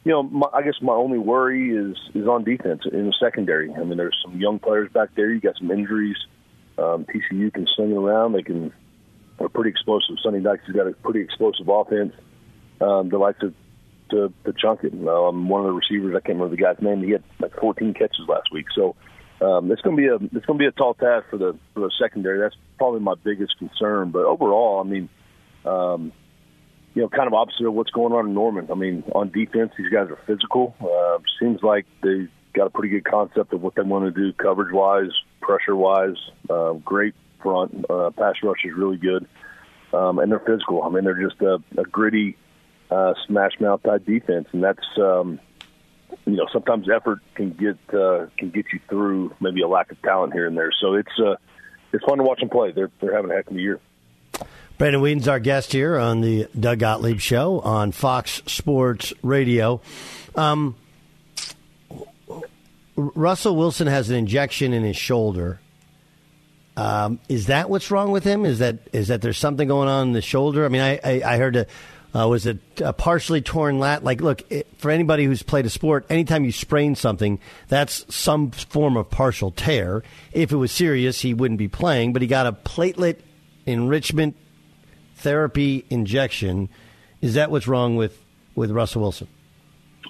[0.04, 3.74] you know, my, I guess my only worry is is on defense in the secondary.
[3.74, 5.32] I mean, there's some young players back there.
[5.32, 6.18] You got some injuries.
[6.78, 8.34] Um, TCU can sling it around.
[8.34, 8.74] They can.
[9.40, 10.18] They're pretty explosive.
[10.22, 12.14] Sonny Dykes has got a pretty explosive offense.
[12.82, 13.54] Um, they like to
[14.10, 14.94] to, to chunk it.
[14.94, 17.02] Um, one of the receivers, I can't remember the guy's name.
[17.02, 18.66] He had like 14 catches last week.
[18.76, 18.96] So
[19.42, 21.58] um, it's going to be a it's going to be a tall task for the
[21.74, 22.40] for the secondary.
[22.40, 24.12] That's probably my biggest concern.
[24.12, 25.10] But overall, I mean,
[25.66, 26.12] um,
[26.94, 28.68] you know, kind of opposite of what's going on in Norman.
[28.72, 30.76] I mean, on defense, these guys are physical.
[30.80, 34.34] Uh, seems like they got a pretty good concept of what they want to do,
[34.34, 36.18] coverage wise, pressure wise.
[36.50, 39.28] Uh, great front, uh, pass rush is really good,
[39.94, 40.84] um, and they're physical.
[40.84, 42.38] I mean, they're just a, a gritty
[42.92, 45.40] uh, smash mouth type defense, and that's um,
[46.26, 50.02] you know sometimes effort can get uh, can get you through maybe a lack of
[50.02, 50.72] talent here and there.
[50.80, 51.36] So it's uh,
[51.94, 52.72] it's fun to watch them play.
[52.72, 53.80] They're they're having a heck of a year.
[54.78, 59.80] Brandon Weeden's our guest here on the Doug Gottlieb Show on Fox Sports Radio.
[60.36, 60.76] Um,
[62.96, 65.60] Russell Wilson has an injection in his shoulder.
[66.78, 68.46] Um, is that what's wrong with him?
[68.46, 70.66] Is that is that there's something going on in the shoulder?
[70.66, 71.68] I mean, I I, I heard a
[72.14, 74.04] uh, was it a partially torn lat?
[74.04, 78.52] Like, look, it, for anybody who's played a sport, anytime you sprain something, that's some
[78.52, 80.04] form of partial tear.
[80.34, 83.18] If it was serious, he wouldn't be playing, but he got a platelet
[83.66, 84.36] enrichment
[85.16, 86.70] therapy injection.
[87.22, 88.20] Is that what's wrong with,
[88.56, 89.28] with Russell Wilson?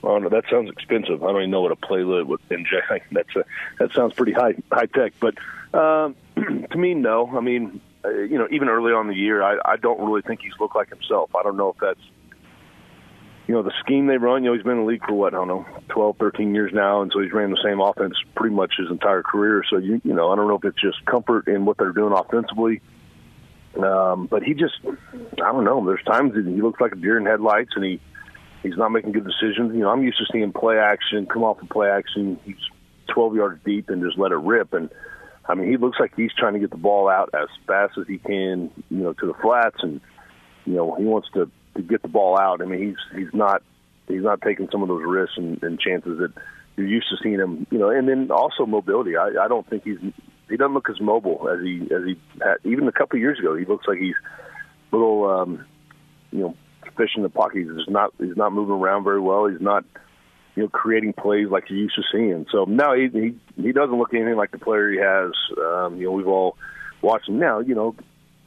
[0.04, 1.22] Oh no, that sounds expensive.
[1.24, 2.90] I don't even know what a platelet would inject.
[3.12, 3.46] That's a,
[3.78, 5.14] that sounds pretty high high tech.
[5.20, 5.36] But
[5.78, 6.16] um,
[6.72, 7.30] to me, no.
[7.38, 10.22] I mean, uh, you know, even early on in the year, I, I don't really
[10.22, 11.32] think he's looked like himself.
[11.36, 12.00] I don't know if that's,
[13.48, 14.44] you know, the scheme they run.
[14.44, 16.72] You know, he's been in the league for what I don't know, 12, 13 years
[16.74, 19.64] now, and so he's ran the same offense pretty much his entire career.
[19.70, 22.14] So you, you know, I don't know if it's just comfort in what they're doing
[22.14, 22.82] offensively.
[23.78, 25.86] Um, but he just, I don't know.
[25.86, 28.02] There's times that he looks like a deer in headlights, and he
[28.64, 29.74] he's not making good decisions.
[29.74, 32.40] You know, I'm used to seeing play action come off of play action.
[32.44, 32.56] He's
[33.14, 34.90] 12 yards deep and just let it rip, and
[35.46, 38.08] I mean, he looks like he's trying to get the ball out as fast as
[38.08, 40.00] he can, you know, to the flats, and
[40.66, 42.62] you know, he wants to to get the ball out.
[42.62, 43.64] I mean, he's he's not
[44.08, 46.34] he's not taking some of those risks and, and chances that
[46.76, 47.90] you're used to seeing him, you know.
[47.90, 49.18] And then also mobility.
[49.18, 50.00] I, I don't think he's
[50.50, 53.40] he doesn't look as mobile as he as he had even a couple of years
[53.40, 53.56] ago.
[53.56, 54.16] He looks like he's
[54.92, 55.66] a little, um,
[56.32, 56.56] you know,
[56.98, 57.60] fish in the pocket.
[57.60, 59.48] He's just not he's not moving around very well.
[59.48, 59.86] He's not
[60.56, 62.46] you know, creating plays like you used to seeing.
[62.52, 65.32] So no, he he, he doesn't look anything like the player he has.
[65.58, 66.58] Um, you know, we've all
[67.02, 67.40] watched him.
[67.40, 67.96] Now, you know,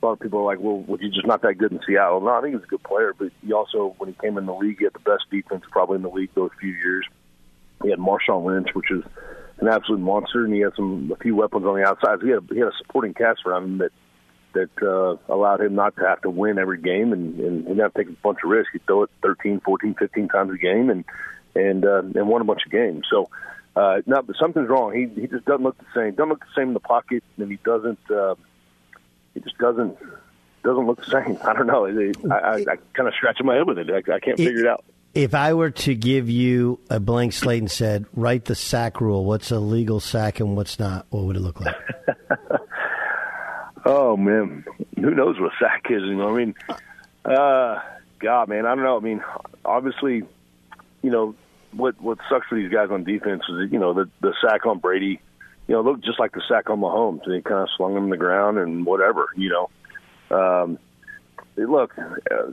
[0.02, 2.20] a lot of people are like, well, was he just not that good in Seattle?
[2.20, 4.54] No, I think he's a good player, but he also, when he came in the
[4.54, 7.06] league, he had the best defense probably in the league those few years.
[7.82, 9.02] He had Marshawn Lynch, which is
[9.58, 12.20] an absolute monster, and he had some a few weapons on the outside.
[12.20, 13.92] So he had he had a supporting cast around him that
[14.54, 17.94] that uh, allowed him not to have to win every game and, and he not
[17.94, 18.72] take a bunch of risks.
[18.72, 21.04] He'd throw it 13, 14, 15 times a game, and
[21.54, 23.06] and uh, and won a bunch of games.
[23.10, 23.28] So,
[23.76, 24.94] uh, no, but something's wrong.
[24.94, 26.14] He he just doesn't look the same.
[26.14, 27.98] Doesn't look the same in the pocket, and he doesn't.
[28.10, 28.34] Uh,
[29.34, 29.96] he just doesn't
[30.62, 31.38] doesn't look the same.
[31.44, 31.86] I don't know.
[31.86, 33.90] I, I, I kind of scratching my head with it.
[33.90, 34.84] I, I can't figure it out.
[35.14, 39.24] If I were to give you a blank slate and said, write the sack rule,
[39.24, 41.76] what's a legal sack and what's not, what would it look like?
[43.86, 44.64] Oh man,
[44.96, 46.02] who knows what a sack is?
[46.02, 46.54] You know, I mean,
[47.24, 47.80] uh,
[48.18, 48.96] God, man, I don't know.
[48.96, 49.22] I mean,
[49.64, 50.22] obviously,
[51.02, 51.34] you know,
[51.76, 54.78] what what sucks for these guys on defense is you know the the sack on
[54.78, 55.20] Brady,
[55.66, 57.20] you know, looked just like the sack on Mahomes.
[57.26, 59.70] They kind of slung him on the ground and whatever, you know.
[60.36, 60.78] Um,
[61.56, 62.52] look, uh,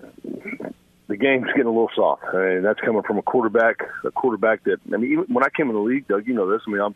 [1.07, 2.23] the game's getting a little soft.
[2.33, 5.49] I mean, that's coming from a quarterback, a quarterback that I mean, even when I
[5.49, 6.61] came in the league, Doug, you know this.
[6.67, 6.95] I mean, I'm,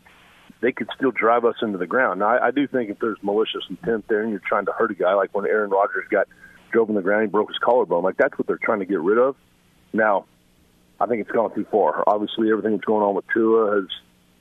[0.62, 2.20] they could still drive us into the ground.
[2.20, 4.90] Now, I, I do think if there's malicious intent there, and you're trying to hurt
[4.90, 6.28] a guy, like when Aaron Rodgers got
[6.72, 8.02] drove in the ground, he broke his collarbone.
[8.02, 9.36] Like that's what they're trying to get rid of.
[9.92, 10.26] Now,
[11.00, 12.04] I think it's gone too far.
[12.06, 13.88] Obviously, everything that's going on with Tua has,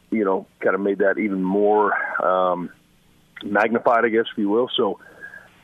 [0.10, 1.94] you know, kind of made that even more
[2.24, 2.70] um,
[3.44, 4.70] magnified, I guess, if you will.
[4.76, 5.00] So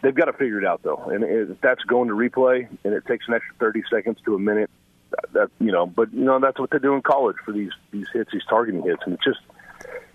[0.02, 1.10] they've got to figure it out, though.
[1.12, 4.40] And if that's going to replay, and it takes an extra thirty seconds to a
[4.40, 4.70] minute,
[5.34, 8.08] that you know, but you know that's what they do in college for these these
[8.14, 9.40] hits, these targeting hits, and it's just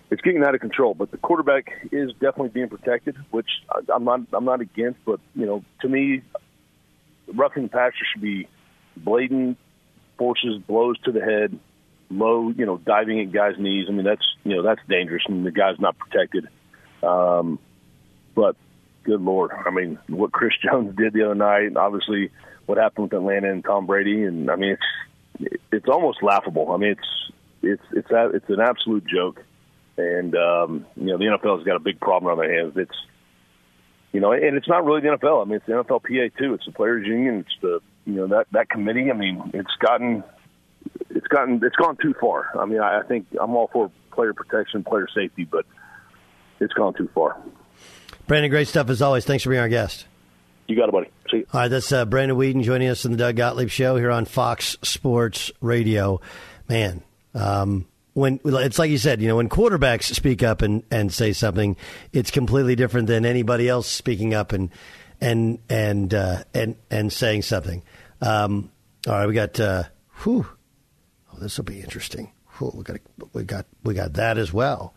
[0.09, 0.93] it's getting out of control.
[0.93, 3.49] But the quarterback is definitely being protected, which
[3.93, 4.99] I'm not I'm not against.
[5.05, 6.21] But you know, to me,
[7.33, 8.47] roughing the passer should be
[8.95, 9.57] blatant
[10.17, 11.57] forces blows to the head,
[12.09, 13.87] low, you know, diving at guys' knees.
[13.89, 16.47] I mean, that's you know that's dangerous, and the guy's not protected.
[17.03, 17.59] Um,
[18.35, 18.55] but
[19.03, 22.31] good lord, I mean, what Chris Jones did the other night, obviously
[22.67, 24.77] what happened with Atlanta and Tom Brady, and I mean,
[25.39, 26.71] it's it's almost laughable.
[26.71, 27.31] I mean, it's
[27.63, 29.43] it's it's a, it's an absolute joke,
[29.97, 32.73] and um, you know, the NFL has got a big problem on their hands.
[32.75, 32.95] It's
[34.11, 35.41] you know, and it's not really the NFL.
[35.41, 36.53] I mean, it's the NFLPA too.
[36.53, 37.39] It's the players' union.
[37.39, 39.11] It's the you know that that committee.
[39.11, 40.23] I mean, it's gotten
[41.09, 42.49] it's gotten it's gone too far.
[42.57, 45.65] I mean, I, I think I'm all for player protection, player safety, but
[46.59, 47.37] it's gone too far.
[48.25, 49.25] Brandon, great stuff as always.
[49.25, 50.05] Thanks for being our guest.
[50.67, 51.09] You got it, buddy.
[51.29, 51.47] See you.
[51.53, 54.25] All right, that's uh, Brandon Weeden joining us in the Doug Gottlieb Show here on
[54.25, 56.19] Fox Sports Radio.
[56.69, 57.03] Man,
[57.33, 61.33] um, when it's like you said, you know, when quarterbacks speak up and, and say
[61.33, 61.75] something,
[62.11, 64.69] it's completely different than anybody else speaking up and
[65.21, 67.81] and and uh, and and saying something.
[68.21, 68.71] Um,
[69.07, 69.59] all right, we got.
[69.59, 69.83] Uh,
[70.23, 70.45] whew,
[71.33, 72.31] oh, this will be interesting.
[72.57, 72.97] Whew, we got
[73.33, 74.93] we got we got that as well.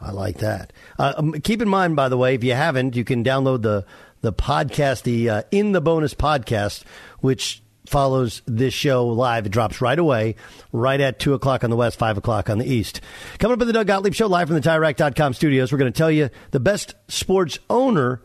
[0.00, 0.72] I like that.
[0.98, 3.84] Uh, um, keep in mind, by the way, if you haven't, you can download the
[4.22, 6.84] the podcast, the uh, in the bonus podcast,
[7.20, 9.46] which follows this show live.
[9.46, 10.36] It drops right away,
[10.72, 13.00] right at 2 o'clock on the west, 5 o'clock on the east.
[13.38, 15.96] Coming up in the Doug Gottlieb Show, live from the TireRack.com studios, we're going to
[15.98, 18.22] tell you the best sports owner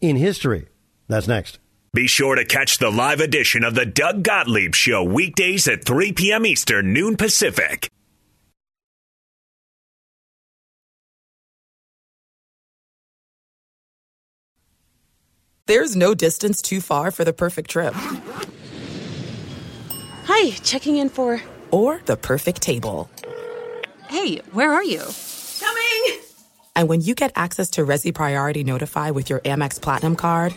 [0.00, 0.66] in history.
[1.06, 1.58] That's next.
[1.94, 6.10] Be sure to catch the live edition of the Doug Gottlieb Show weekdays at 3
[6.10, 6.44] p.m.
[6.44, 7.88] Eastern, noon Pacific.
[15.66, 17.94] There's no distance too far for the perfect trip.
[20.24, 21.40] Hi, checking in for.
[21.70, 23.08] Or the perfect table.
[24.08, 25.02] Hey, where are you?
[26.74, 26.82] Coming!
[26.84, 30.54] And when you get access to Resy Priority Notify with your Amex Platinum card.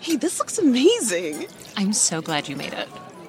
[0.00, 1.46] Hey, this looks amazing!
[1.76, 2.88] I'm so glad you made it.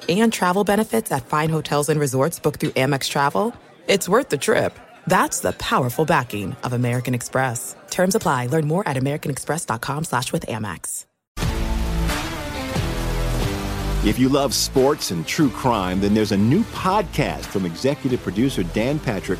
[0.10, 3.54] And travel benefits at fine hotels and resorts booked through Amex Travel.
[3.88, 4.78] It's worth the trip.
[5.08, 7.76] That's the powerful backing of American Express.
[7.90, 8.48] Terms apply.
[8.48, 11.06] Learn more at americanexpress.com slash with Amex.
[14.06, 18.64] If you love sports and true crime, then there's a new podcast from executive producer
[18.64, 19.40] Dan Patrick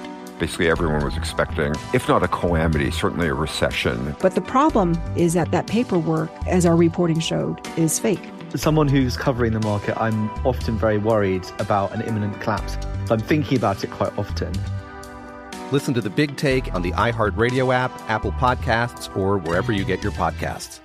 [0.41, 4.15] Basically, everyone was expecting, if not a calamity, certainly a recession.
[4.19, 8.27] But the problem is that that paperwork, as our reporting showed, is fake.
[8.51, 12.75] As someone who's covering the market, I'm often very worried about an imminent collapse.
[13.11, 14.51] I'm thinking about it quite often.
[15.71, 20.01] Listen to the big take on the iHeartRadio app, Apple Podcasts, or wherever you get
[20.01, 20.79] your podcasts.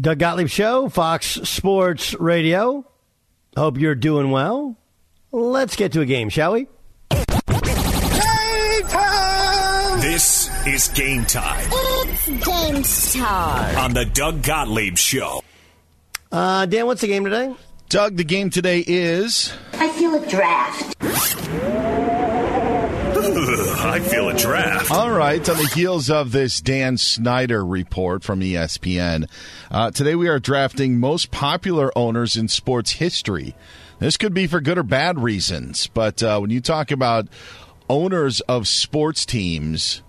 [0.00, 2.90] Doug Gottlieb Show, Fox Sports Radio.
[3.54, 4.78] Hope you're doing well.
[5.30, 6.68] Let's get to a game, shall we?
[10.66, 11.68] Is game time.
[11.72, 12.82] It's game
[13.22, 13.78] time.
[13.78, 15.42] On the Doug Gottlieb Show.
[16.30, 17.54] Uh, Dan, what's the game today?
[17.88, 19.52] Doug, the game today is.
[19.74, 20.96] I feel a draft.
[23.84, 24.90] I feel a draft.
[24.90, 29.28] All right, on the heels of this Dan Snyder report from ESPN,
[29.70, 33.54] uh, today we are drafting most popular owners in sports history.
[33.98, 37.26] This could be for good or bad reasons, but uh, when you talk about
[37.88, 40.02] owners of sports teams,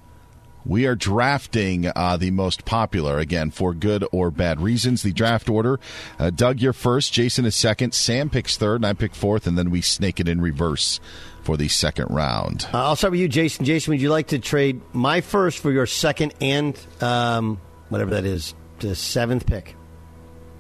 [0.66, 5.04] we are drafting uh, the most popular, again, for good or bad reasons.
[5.04, 5.80] The draft order
[6.20, 9.58] uh, Doug, you're first, Jason is second, Sam picks third, and I pick fourth, and
[9.58, 11.00] then we snake it in reverse
[11.44, 12.68] for the second round.
[12.74, 13.66] Uh, I'll start with you, Jason.
[13.66, 17.60] Jason, would you like to trade my first for your second and um,
[17.90, 19.76] whatever that is, the seventh pick?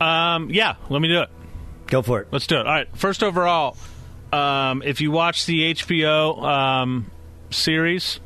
[0.01, 1.29] Um, yeah, let me do it.
[1.87, 2.27] Go for it.
[2.31, 2.67] Let's do it.
[2.67, 2.87] All right.
[2.97, 3.77] First overall,
[4.31, 7.11] um, if you watch the HBO um,
[7.49, 8.19] series,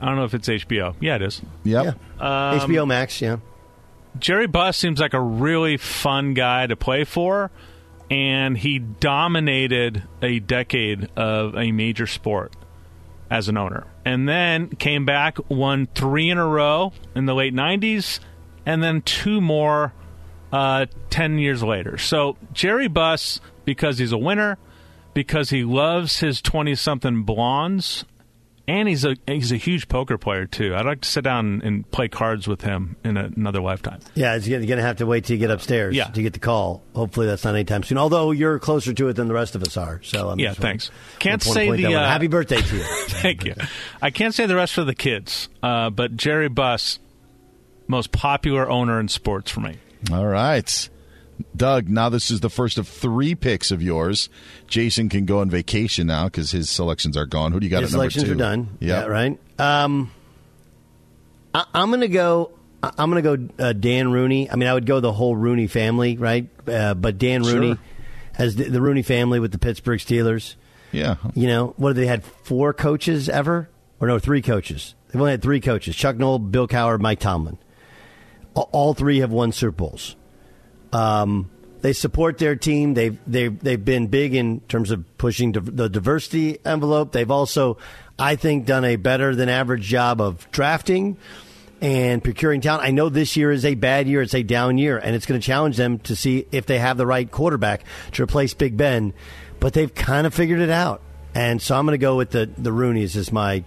[0.00, 0.94] I don't know if it's HBO.
[1.00, 1.40] Yeah, it is.
[1.64, 1.86] Yep.
[2.20, 3.38] Um, HBO Max, yeah.
[4.18, 7.50] Jerry Buss seems like a really fun guy to play for,
[8.10, 12.54] and he dominated a decade of a major sport
[13.30, 13.86] as an owner.
[14.04, 18.20] And then came back, won three in a row in the late 90s,
[18.64, 19.92] and then two more
[20.52, 21.98] uh, 10 years later.
[21.98, 24.58] So Jerry Buss, because he's a winner,
[25.12, 28.04] because he loves his 20 something blondes,
[28.68, 30.74] and he's a he's a huge poker player too.
[30.74, 34.00] I'd like to sit down and play cards with him in a, another lifetime.
[34.14, 36.04] Yeah, it's going to have to wait till you get upstairs Yeah.
[36.08, 36.82] to get the call.
[36.94, 37.98] Hopefully, that's not anytime soon.
[37.98, 40.00] Although you're closer to it than the rest of us are.
[40.02, 40.90] So I'm yeah, thanks.
[40.90, 42.04] wanna- Can't wanna say the that one out.
[42.04, 42.82] uh, happy birthday to you.
[43.08, 43.54] Thank you.
[44.02, 46.98] I can't say the rest for the kids, uh, but Jerry Buss,
[47.88, 49.76] most popular owner in sports for me.
[50.12, 50.88] All right.
[51.54, 54.28] Doug, now this is the first of three picks of yours.
[54.68, 57.52] Jason can go on vacation now because his selections are gone.
[57.52, 58.32] Who do you got His at number selections two?
[58.32, 58.76] are done.
[58.80, 59.38] Yeah, Yeah, right.
[59.58, 60.10] Um,
[61.54, 62.50] I, I'm going to go.
[62.82, 64.50] I- I'm going to go uh, Dan Rooney.
[64.50, 66.48] I mean, I would go the whole Rooney family, right?
[66.66, 67.78] Uh, but Dan Rooney Sure.
[68.34, 70.54] has the, the Rooney family with the Pittsburgh Steelers.
[70.92, 71.16] Yeah.
[71.34, 72.24] You know, what have they had?
[72.24, 73.68] Four coaches ever?
[74.00, 74.94] Or no, three coaches.
[75.08, 77.58] They've only had three coaches Chuck Noll, Bill Cowher, Mike Tomlin.
[78.54, 80.16] A- All three have won Super Bowls.
[80.92, 81.50] Um,
[81.82, 82.94] they support their team.
[82.94, 87.12] They've they've they've been big in terms of pushing the diversity envelope.
[87.12, 87.78] They've also,
[88.18, 91.16] I think, done a better than average job of drafting
[91.80, 92.84] and procuring talent.
[92.84, 95.40] I know this year is a bad year; it's a down year, and it's going
[95.40, 99.12] to challenge them to see if they have the right quarterback to replace Big Ben.
[99.60, 101.02] But they've kind of figured it out,
[101.34, 103.64] And so I'm going to go with the the Rooneys as my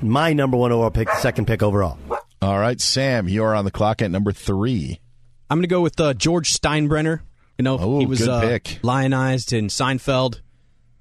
[0.00, 1.98] my number one overall pick, second pick overall.
[2.40, 5.01] All right, Sam, you are on the clock at number three.
[5.52, 7.20] I'm going to go with uh, George Steinbrenner.
[7.58, 8.78] You know, Ooh, he was uh, pick.
[8.82, 10.40] lionized in Seinfeld,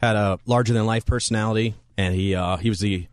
[0.01, 3.07] had a larger than life personality, and he uh, he was the,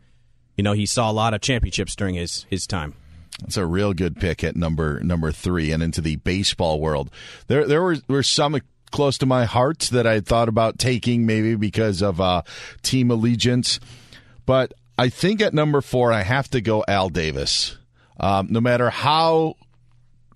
[0.57, 2.93] you know, he saw a lot of championships during his his time.
[3.39, 7.09] That's a real good pick at number number three, and into the baseball world.
[7.47, 8.59] There there were were some
[8.91, 12.41] close to my heart that I thought about taking, maybe because of uh,
[12.81, 13.79] team allegiance,
[14.45, 17.77] but I think at number four I have to go Al Davis.
[18.19, 19.55] Um, no matter how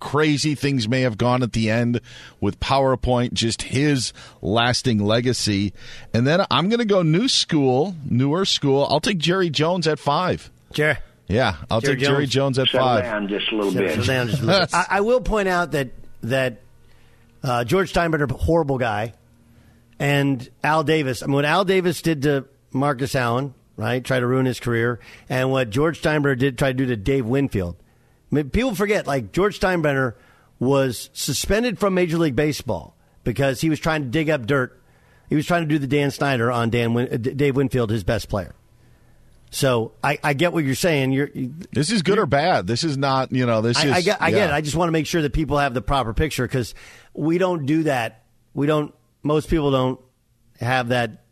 [0.04, 2.00] crazy things may have gone at the end
[2.38, 5.72] with PowerPoint, just his lasting legacy.
[6.12, 8.86] And then I'm going to go new school, newer school.
[8.90, 10.50] I'll take Jerry Jones at five.
[10.72, 10.98] Jerry.
[11.26, 13.04] Yeah, I'll Jerry take Jerry Jones at Settle five.
[13.04, 14.06] down just a little Settle bit.
[14.06, 14.70] down just a little bit.
[14.74, 15.88] I, I will point out that
[16.22, 16.60] that
[17.42, 19.14] uh, George Steinbrenner, horrible guy,
[19.98, 21.22] and Al Davis.
[21.22, 25.00] I mean, what Al Davis did to Marcus Allen, right, try to ruin his career,
[25.30, 27.76] and what George Steinbrenner did try to do to Dave Winfield.
[28.30, 30.14] I mean, people forget, like George Steinbrenner
[30.58, 34.80] was suspended from Major League Baseball because he was trying to dig up dirt.
[35.28, 38.04] He was trying to do the Dan Snyder on Dan Win- uh, Dave Winfield, his
[38.04, 38.54] best player.
[39.50, 41.12] So I, I get what you're saying.
[41.12, 41.30] You're
[41.72, 42.66] This is good or bad.
[42.66, 43.92] This is not, you know, this I, is.
[43.92, 44.36] I get, I yeah.
[44.36, 44.52] get it.
[44.52, 46.74] I just want to make sure that people have the proper picture because
[47.12, 48.24] we don't do that.
[48.52, 48.94] We don't.
[49.22, 50.00] Most people don't
[50.60, 51.24] have that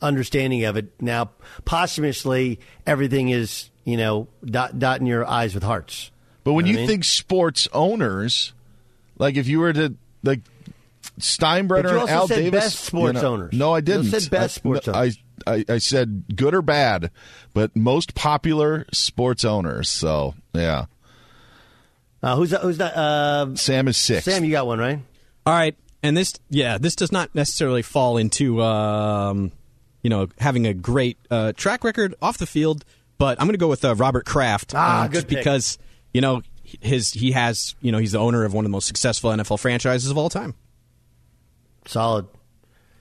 [0.00, 1.00] understanding of it.
[1.00, 1.30] Now,
[1.64, 6.11] posthumously, everything is you know dot, dotting your i's with hearts.
[6.44, 6.88] But when know you what I mean?
[6.88, 8.52] think sports owners,
[9.18, 10.40] like if you were to like
[11.20, 13.52] Steinbrenner But you and also Al said Davis, best sports you know- owners.
[13.52, 14.04] No, I didn't.
[14.06, 15.18] said best I, sports no, owners.
[15.46, 17.10] I, I I said good or bad,
[17.54, 19.88] but most popular sports owners.
[19.88, 20.86] So yeah,
[22.22, 22.60] uh, who's that?
[22.62, 22.96] Who's that?
[22.96, 24.24] Uh, Sam is six.
[24.24, 25.00] Sam, you got one right?
[25.44, 29.50] All right, and this yeah, this does not necessarily fall into um,
[30.02, 32.84] you know having a great uh, track record off the field,
[33.18, 35.44] but I'm going to go with uh, Robert Kraft Ah, uh, good just pick.
[36.12, 36.42] Because you know
[36.80, 39.58] his he has you know he's the owner of one of the most successful NFL
[39.58, 40.54] franchises of all time.
[41.86, 42.26] Solid.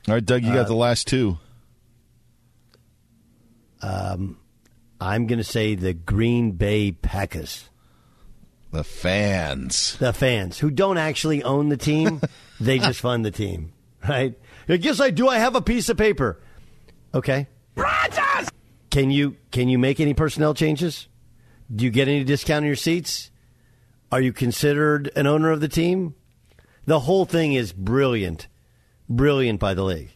[0.08, 1.38] All right, Doug, you Uh, got the last two.
[3.82, 4.38] Um,
[5.00, 7.70] I'm going to say the Green Bay Packers.
[8.72, 9.98] The fans.
[9.98, 12.22] The fans who don't actually own the team,
[12.60, 13.74] they just fund the team,
[14.08, 14.38] right?
[14.70, 15.28] I guess I do.
[15.28, 16.40] I have a piece of paper.
[17.14, 17.48] Okay.
[18.90, 21.08] Can you can you make any personnel changes?
[21.74, 23.32] Do you get any discount on your seats?
[24.12, 26.16] Are you considered an owner of the team?
[26.86, 28.48] The whole thing is brilliant,
[29.08, 30.10] brilliant by the league.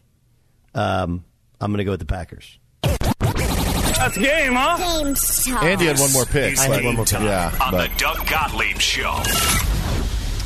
[0.73, 1.23] Um,
[1.61, 2.59] I'm going to go with the Packers.
[2.81, 4.77] That's game, huh?
[4.77, 5.63] Game time.
[5.63, 6.57] Andy had one more pick.
[6.59, 7.13] I had one more pick.
[7.13, 9.21] time Yeah, on but- the Doug Gottlieb Show.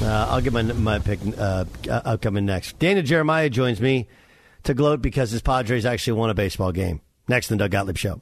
[0.02, 2.78] Uh, I'll get my my pick uh, uh, coming next.
[2.80, 4.08] Daniel Jeremiah joins me
[4.64, 7.02] to gloat because his Padres actually won a baseball game.
[7.28, 8.22] Next, in the Doug Gottlieb Show.